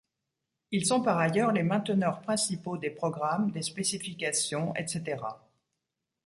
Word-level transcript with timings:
Ils 0.71 0.83
sont 0.87 1.03
par 1.03 1.19
ailleurs 1.19 1.51
les 1.51 1.61
mainteneurs 1.61 2.21
principaux 2.21 2.75
des 2.75 2.89
programmes, 2.89 3.51
des 3.51 3.61
spécifications, 3.61 4.73
etc. 4.75 5.17